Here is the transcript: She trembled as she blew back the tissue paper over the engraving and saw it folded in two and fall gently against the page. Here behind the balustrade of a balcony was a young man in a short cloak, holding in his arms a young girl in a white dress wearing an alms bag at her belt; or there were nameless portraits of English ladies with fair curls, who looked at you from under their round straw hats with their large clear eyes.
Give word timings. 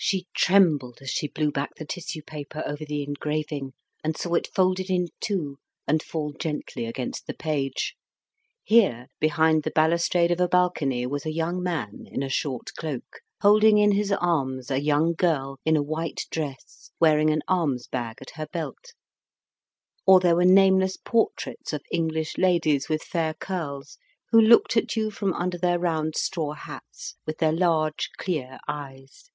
She 0.00 0.28
trembled 0.32 0.98
as 1.02 1.10
she 1.10 1.26
blew 1.26 1.50
back 1.50 1.74
the 1.74 1.84
tissue 1.84 2.22
paper 2.22 2.62
over 2.64 2.84
the 2.84 3.02
engraving 3.02 3.72
and 4.04 4.16
saw 4.16 4.34
it 4.34 4.46
folded 4.46 4.88
in 4.90 5.08
two 5.18 5.58
and 5.88 6.00
fall 6.04 6.32
gently 6.38 6.86
against 6.86 7.26
the 7.26 7.34
page. 7.34 7.96
Here 8.62 9.08
behind 9.18 9.64
the 9.64 9.72
balustrade 9.72 10.30
of 10.30 10.40
a 10.40 10.46
balcony 10.46 11.04
was 11.08 11.26
a 11.26 11.32
young 11.32 11.60
man 11.60 12.06
in 12.06 12.22
a 12.22 12.28
short 12.28 12.70
cloak, 12.76 13.22
holding 13.42 13.78
in 13.78 13.90
his 13.90 14.12
arms 14.12 14.70
a 14.70 14.80
young 14.80 15.14
girl 15.14 15.58
in 15.64 15.74
a 15.76 15.82
white 15.82 16.26
dress 16.30 16.92
wearing 17.00 17.30
an 17.30 17.42
alms 17.48 17.88
bag 17.88 18.18
at 18.20 18.30
her 18.36 18.46
belt; 18.52 18.92
or 20.06 20.20
there 20.20 20.36
were 20.36 20.44
nameless 20.44 20.96
portraits 20.96 21.72
of 21.72 21.82
English 21.90 22.38
ladies 22.38 22.88
with 22.88 23.02
fair 23.02 23.34
curls, 23.34 23.98
who 24.30 24.40
looked 24.40 24.76
at 24.76 24.94
you 24.94 25.10
from 25.10 25.32
under 25.34 25.58
their 25.58 25.80
round 25.80 26.14
straw 26.14 26.52
hats 26.52 27.16
with 27.26 27.38
their 27.38 27.52
large 27.52 28.10
clear 28.16 28.60
eyes. 28.68 29.28